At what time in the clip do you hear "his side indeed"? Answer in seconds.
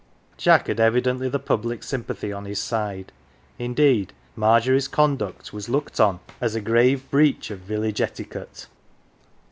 2.45-4.13